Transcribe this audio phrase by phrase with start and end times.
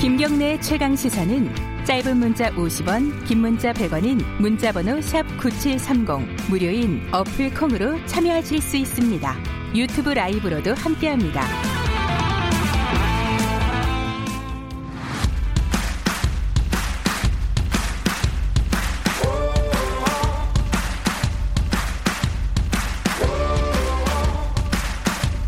[0.00, 8.62] 김경래 최강 시사는 짧은 문자 50원, 긴 문자 100원인 문자번호 샵9730 무료인 어플 콩으로 참여하실
[8.62, 9.36] 수 있습니다.
[9.74, 11.42] 유튜브 라이브로도 함께합니다.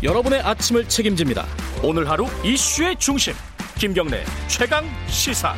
[0.03, 1.43] 여러분의 아침을 책임집니다.
[1.81, 3.33] 오늘 하루 이슈의 중심
[3.83, 5.53] 김경래 최강 시사.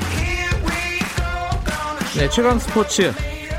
[2.17, 3.11] 네, 최강 스포츠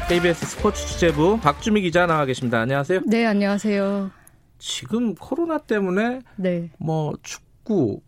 [0.09, 2.63] KBS 스포츠 취재부 박주미 기자 나와 계십니다.
[2.63, 3.03] 안녕하세요.
[3.07, 4.11] 네, 안녕하세요.
[4.59, 6.71] 지금 코로나 때문에 네.
[6.79, 8.01] 뭐 축구,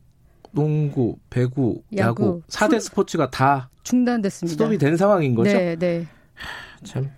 [0.50, 4.52] 농구, 배구, 야구, 야구, 4대 풋- 스포츠가 다 중단됐습니다.
[4.54, 5.52] 스톱이 된 상황인 거죠?
[5.56, 6.08] 네, 네.
[6.82, 7.08] 참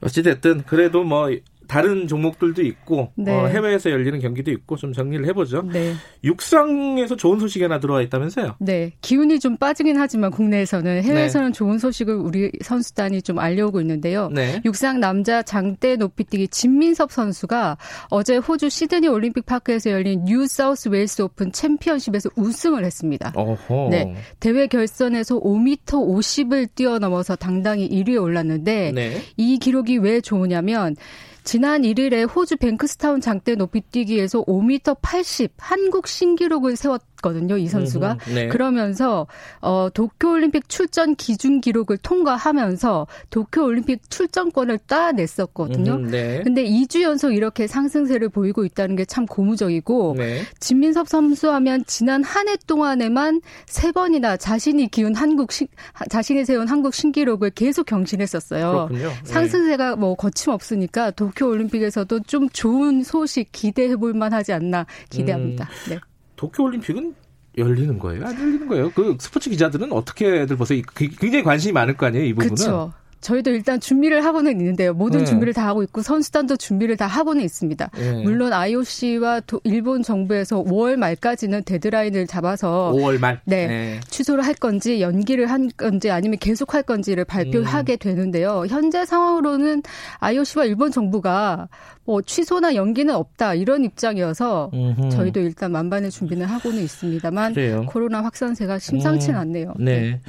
[0.00, 1.28] 어찌됐든 그래도 뭐
[1.66, 3.32] 다른 종목들도 있고 네.
[3.32, 5.62] 어, 해외에서 열리는 경기도 있고 좀 정리를 해보죠.
[5.62, 5.94] 네.
[6.22, 8.56] 육상에서 좋은 소식이 하나 들어와 있다면서요?
[8.60, 8.92] 네.
[9.00, 14.28] 기운이 좀 빠지긴 하지만 국내에서는 해외에서는 좋은 소식을 우리 선수단이 좀 알려오고 있는데요.
[14.32, 14.60] 네.
[14.64, 17.78] 육상 남자 장대 높이뛰기 진민섭 선수가
[18.10, 23.32] 어제 호주 시드니 올림픽 파크에서 열린 뉴 사우스 웨일스 오픈 챔피언십에서 우승을 했습니다.
[23.34, 23.88] 어허.
[23.90, 24.14] 네.
[24.40, 29.22] 대회 결선에서 5m 50을 뛰어넘어서 당당히 1위에 올랐는데 네.
[29.36, 30.96] 이 기록이 왜 좋으냐면
[31.44, 37.56] 지난 1일에 호주 뱅크스타운 장대 높이뛰기에서 5m 80 한국 신기록을 세웠 거든요.
[37.56, 38.18] 이 선수가.
[38.34, 38.48] 네.
[38.48, 39.26] 그러면서
[39.62, 45.96] 어 도쿄올림픽 출전 기준 기록을 통과하면서 도쿄올림픽 출전권을 따냈었거든요.
[45.98, 46.42] 네.
[46.44, 50.42] 근데 2주 연속 이렇게 상승세를 보이고 있다는 게 참 고무적이고 네.
[50.60, 55.66] 진민섭 선수 하면 지난 한 해 동안에만 세 번이나 자신이 기운 한국 신,
[56.10, 58.88] 자신이 세운 한국 신기록을 계속 경신했었어요.
[58.88, 59.08] 그렇군요.
[59.08, 59.14] 네.
[59.24, 65.68] 상승세가 뭐 거침없으니까 도쿄 올림픽에서도 좀 좋은 소식 기대해 볼 만하지 않나 기대합니다.
[65.86, 65.90] 음.
[65.90, 65.98] 네.
[66.36, 67.14] 도쿄 올림픽은
[67.56, 68.26] 열리는 거예요?
[68.26, 68.90] 안 열리는 거예요?
[68.94, 70.82] 그 스포츠 기자들은 어떻게들 보세요?
[70.92, 72.54] 그- 굉장히 관심이 많을 거 아니에요, 이 부분은?
[72.56, 72.92] 그렇죠.
[73.24, 74.92] 저희도 일단 준비를 하고는 있는데요.
[74.92, 75.24] 모든 네.
[75.24, 77.90] 준비를 다 하고 있고 선수단도 준비를 다 하고는 있습니다.
[77.96, 78.22] 네.
[78.22, 83.40] 물론 IOC와 도- 일본 정부에서 5월 말까지는 데드라인을 잡아서 5월 말.
[83.46, 83.98] 네.
[84.10, 88.66] 취소를 할 건지 연기를 한 건지 아니면 계속 할 건지를 발표하게 되는데요.
[88.68, 89.82] 현재 상황으로는
[90.20, 91.68] IOC와 일본 정부가
[92.04, 95.08] 뭐 취소나 연기는 없다 이런 입장이어서 음흠.
[95.08, 97.86] 저희도 일단 만반의 준비는 하고는 있습니다만 그래요.
[97.88, 99.74] 코로나 확산세가 심상치는 음, 않네요.
[99.78, 100.20] 네.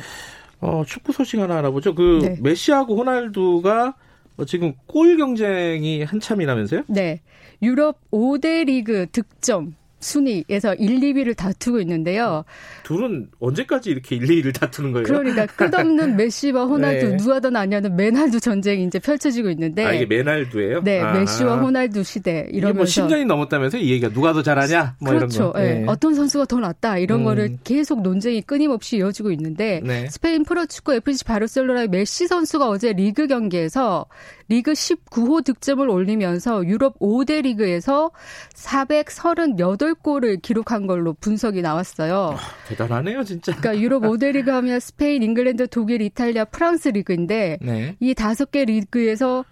[0.61, 1.95] 어, 축구 소식 하나 알아보죠.
[1.95, 2.37] 그 네.
[2.41, 3.95] 메시하고 호날두가
[4.37, 6.83] 어, 지금 골 경쟁이 한참이라면서요?
[6.87, 7.21] 네.
[7.61, 12.45] 유럽 5대 리그 득점 순위에서 1, 2위를 다투고 있는데요.
[12.83, 15.05] 둘은 언제까지 이렇게 1, 2위를 다투는 거예요?
[15.05, 17.17] 그러니까 끝없는 메시와 호날두 네.
[17.17, 20.83] 누가 더 낫냐는 메날두 전쟁이 이제 펼쳐지고 있는데 아, 이게 메날두예요?
[20.83, 21.13] 네, 아.
[21.13, 23.81] 메시와 호날두 시대 이게 이러면서 뭐 10년이 넘었다면서요?
[23.81, 24.97] 이 얘기가 누가 더 잘하냐?
[24.99, 25.35] 뭐 그렇죠.
[25.35, 25.61] 이런 거.
[25.61, 25.73] 예.
[25.79, 25.83] 네.
[25.87, 27.25] 어떤 선수가 더 낫다 이런 음.
[27.25, 30.07] 거를 계속 논쟁이 끊임없이 이어지고 있는데 네.
[30.09, 34.05] 스페인 프로축구 FC 바르셀로나의 메시 선수가 어제 리그 경기에서
[34.47, 38.11] 리그 19호 득점을 올리면서 유럽 5대 리그에서
[38.53, 39.55] 438
[39.93, 42.35] 골을 기록한 걸로 분석이 나왔어요.
[42.67, 43.55] 대단하네요, 진짜.
[43.55, 47.95] 그러니까 유럽 5대 리그 하면 스페인, 잉글랜드, 독일, 이탈리아, 프랑스 리그인데 네.
[47.99, 49.45] 이 다섯 개 리그에서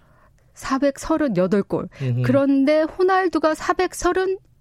[0.54, 1.88] 438골.
[2.00, 2.22] 음흠.
[2.24, 3.54] 그런데 호날두가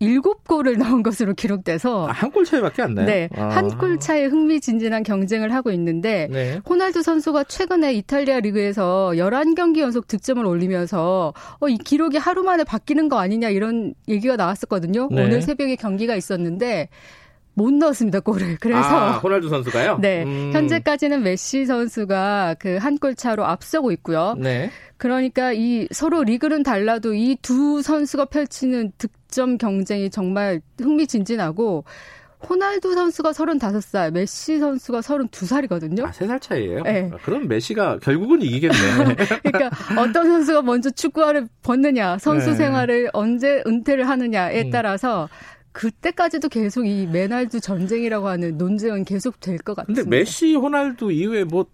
[0.08, 3.06] 437골을 넣은 것으로 기록돼서 아, 한골 차이밖에 안 나요?
[3.06, 3.48] 네, 아.
[3.50, 6.60] 한골 차의 흥미진진한 경쟁을 하고 있는데 네.
[6.68, 13.10] 호날두 선수가 최근에 이탈리아 리그에서 11경기 연속 득점을 올리면서 어, 이 기록이 하루 만에 바뀌는
[13.10, 15.10] 거 아니냐 이런 얘기가 나왔었거든요.
[15.12, 15.24] 네.
[15.24, 16.90] 오늘 새벽에 경기가 있었는데
[17.56, 18.58] 못 넣었습니다, 골을.
[18.60, 20.00] 그래서 아, 호날두 선수가요?
[20.02, 20.50] 네, 음.
[20.54, 24.36] 현재까지는 메시 선수가 그 한 골 차로 앞서고 있고요.
[24.40, 24.72] 네.
[24.98, 31.84] 그러니까 이 서로 리그는 달라도 이 두 선수가 펼치는 득 점 경쟁이 정말 흥미진진하고
[32.48, 36.06] 호날두 선수가 35살, 메시 선수가 32살이거든요.
[36.06, 36.84] 아, 세살 차이예요?
[36.84, 37.10] 네.
[37.12, 38.76] 아, 그럼 메시가 결국은 이기겠네.
[39.44, 42.56] 그러니까 어떤 선수가 먼저 축구화를 벗느냐, 선수 네.
[42.56, 44.70] 생활을 언제 은퇴를 하느냐에 음.
[44.72, 45.30] 따라서
[45.72, 50.04] 그때까지도 계속 이 메날두 전쟁이라고 하는 논쟁은 계속 될 것 같습니다.
[50.04, 51.66] 근데 메시, 호날두 이후에 뭐 어,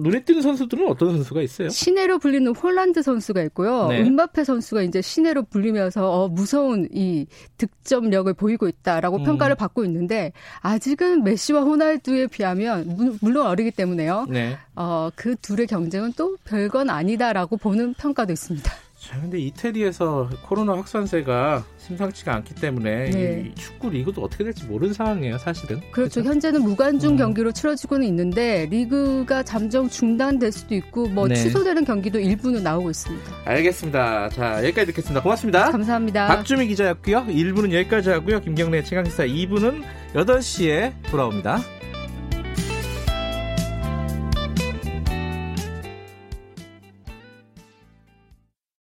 [0.00, 1.68] 눈에 띄는 선수들은 어떤 선수가 있어요?
[1.68, 3.88] 시내로 불리는 홀란드 선수가 있고요.
[3.88, 4.00] 네.
[4.02, 9.24] 은바페 선수가 이제 시내로 불리면서 어, 무서운 이 득점력을 보이고 있다라고 음.
[9.24, 14.26] 평가를 받고 있는데 아직은 메시와 호날두에 비하면 무- 물론 어리기 때문에요.
[14.28, 14.56] 네.
[14.76, 18.70] 어, 그 둘의 경쟁은 또 별건 아니다라고 보는 평가도 있습니다.
[19.08, 23.46] 자, 근데 이태리에서 코로나 확산세가 심상치가 않기 때문에 네.
[23.46, 25.80] 이 축구 리그도 어떻게 될지 모르는 상황이에요, 사실은.
[25.92, 26.20] 그렇죠.
[26.20, 26.28] 그죠?
[26.28, 27.16] 현재는 무관중 음.
[27.16, 31.36] 경기로 치러지고는 있는데 리그가 잠정 중단될 수도 있고 뭐 네.
[31.36, 33.32] 취소되는 경기도 일부는 나오고 있습니다.
[33.46, 34.28] 알겠습니다.
[34.28, 35.22] 자, 여기까지 듣겠습니다.
[35.22, 35.70] 고맙습니다.
[35.70, 36.26] 감사합니다.
[36.26, 37.24] 박주미 기자였고요.
[37.28, 38.42] 1부는 여기까지 하고요.
[38.42, 41.77] 김경래 최강기사 2부는 8시에 돌아옵니다.